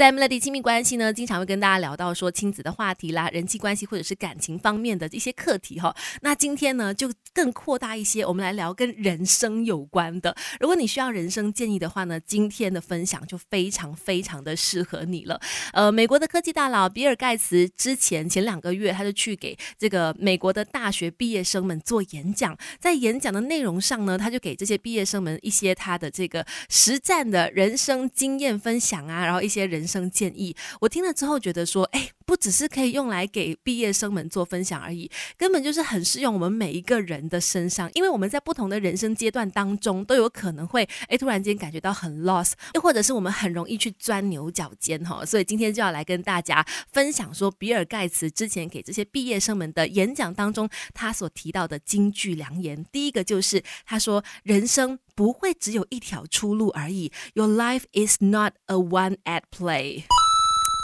[0.00, 5.94] 在 Melody 亲密关系呢，经常会跟大家聊到说亲子的话题啦、人际关系或者是感情方面的一些课题哈。
[6.22, 10.34] 那今天呢，就更扩大一些，我们来聊跟人生有关的。
[10.58, 15.38] 如果你需要人生建议的话呢，今天的分享就非常非常的适合你了。
[15.74, 29.89] 呃，美国的科技大佬比尔盖茨之前前两个月他就去给这个美国的大学毕业生们做演讲，在演讲的内容上呢，他就给这些毕业生们一些他的这个实战的人生经验分享啊，然后一些人。
[29.90, 54.98] 生建议，我听了之后觉得说，哎，不只是可以用来给毕业生们做分享而已，根本就是很适用我们每一个人的身上，因为我们在不同的人生阶段当中都有可能会，哎，突然间感觉到很 lost，又或者是我们很容易去钻牛角尖哈，所以今天就要来跟大家分享说，比尔盖茨之前给这些毕业生们的演讲当中，他所提到的金句良言，第一个就是他说，人生。
[55.19, 57.11] 不会只有一条出路而已。
[57.33, 60.05] Your life is not a one at play。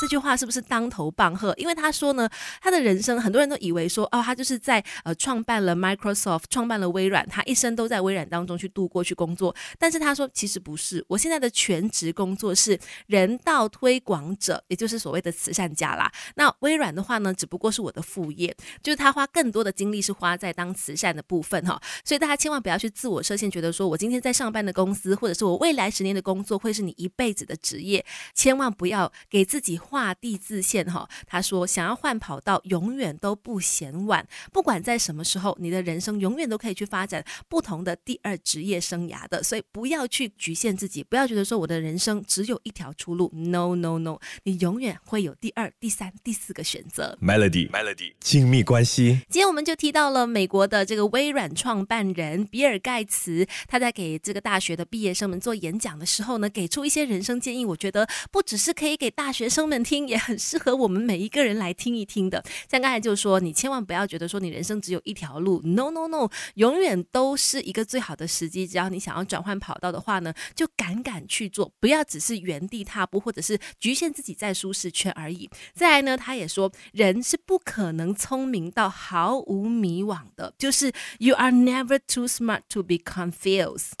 [0.00, 1.54] 这句话是不是当头棒喝？
[1.56, 2.28] 因为他说呢，
[2.60, 9.54] 他的人生很多人都以为说，哦，他就是在呃创办了 Microsoft，创办了微软，他一生都在微软当中去度过去工作。
[9.78, 16.12] 但是他说，其实不是，我现在的全职工作是人道推广者，也就是所谓的慈善家啦。
[16.34, 21.80] 那微软的话呢，只不过是我的副业，就是他花更多的精力是花在当慈善的部分哈。
[22.04, 29.80] 所以大家千万不要去自我设限，觉得说我今天在上班的公司，或者是我未来十年的工作会是你一辈子的职业，千万不要给自己。
[29.86, 47.16] 画地自限哈，他说想要换跑道永远都不嫌晚，不管在什么时候，你的人生永远都可以去发展不同的第二职业生涯的，所以不要去局限自己，不要觉得说我的人生只有一条出路，no no no，你永远会有第二、第三、第四个选择。
[47.22, 49.20] Melody Melody，亲密关系。
[49.30, 59.75] 今天我们就提到了美国的这个微软创办人比尔盖茨，他在给这个大学的毕业生们做演讲的时候呢，给出一些人生建议，我觉得不只是可以给大学生们。
[59.82, 62.42] 听也很适合我们每一个人来听一听的。
[62.70, 68.66] 像刚才就说，你千万不要觉得说你人生只有一条路，no no no，永远都是一个最好的时机。
[68.66, 75.48] 只要你想要转换跑道的话呢，就敢敢去做，不要只是原地踏步，或者是局限自己在舒适圈而已。
[75.74, 83.92] 再来呢，他也说，人是不可能聪明到毫无迷惘的，就是 you are never too smart to be confused。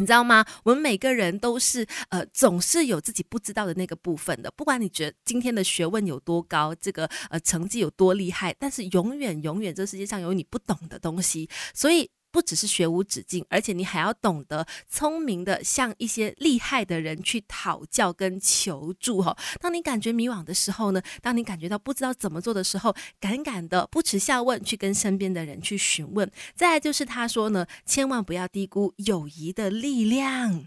[0.00, 0.44] 你知道吗？
[0.64, 4.50] 我们每个人都是呃，总是有自己不知道的那个部分的。
[4.50, 12.10] 不管你觉得今天的学问有多高，这个呃成绩有多厉害，但是永远永远这世界上有你不懂的东西，所以。
[12.30, 19.36] 不只是学无止境，而且你还要懂得聪明的向一些厉害的人去讨教跟求助哈。
[19.60, 26.30] 当你感觉迷惘的时候呢，当你感觉到不知道怎么做的时候，敢敢的不耻下问，去跟身边的人去询问。
[26.54, 30.66] 再来就是他说呢，千万不要低估友谊的力量。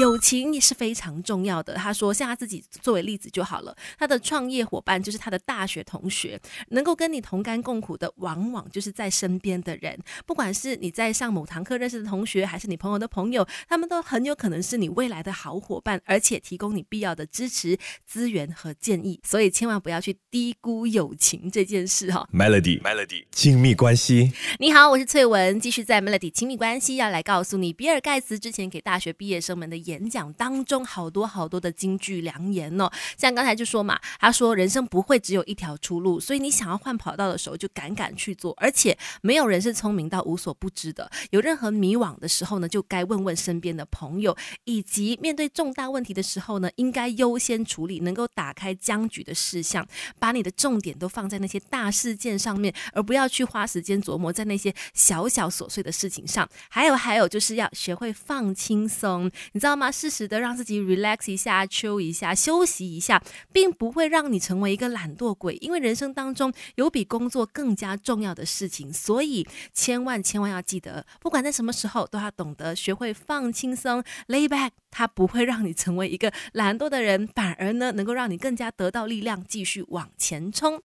[0.00, 1.74] 友情也是非常重要的。
[1.74, 3.76] 他说，像他自己作为例子就好了。
[3.98, 9.98] 他的创业伙伴就是他的大学同学，能够跟你同甘共苦的，往往就是在身边的人。
[10.24, 17.76] 不管是你在上某堂课认识的同学，还是你朋友的朋友，他们都很有可能是你未来的好伙伴，而且提供你必要的支持、
[18.06, 19.20] 资源和建议。
[19.22, 22.26] 所以千万不要去低估友情这件事哈。
[22.32, 24.32] Melody，Melody，亲密关系。
[24.58, 29.81] 你好，我是翠文，继续在 Melody 亲密关系要来告诉你，比尔盖茨之前给大学毕业生们的。
[29.84, 49.86] 演讲当中好多好多的金句良言哦，像刚才就说嘛，他说人生不会只有一条出路，所以你想要换跑道的时候就敢敢去做，而且没有人是聪明到无所不知的，有任何迷惘的时候呢，就该问问身边的朋友，以及面对重大问题的时候呢，应该优先处理能够打开僵局的事项，
[50.18, 56.48] 把你的重点都放在那些大事件上面，而不要去花时间琢磨在那些小小琐碎的事情上。
[56.68, 59.71] 还有还有就是要学会放轻松，你知道。
[59.76, 59.90] 吗？
[59.90, 63.22] 适时的让自己 relax 一下、chill 一下、休息一下，
[63.52, 65.56] 并不会让你成为一个懒惰鬼。
[65.60, 74.70] 因为人生当中有比工作更加重要的事情，所以千万千万要记得，不管在什么时候，都要懂得学会放轻松，lay back。
[74.94, 80.78] 它不会让你成为一个懒惰的人，反而呢，能够让你更加得到力量，继续往前冲。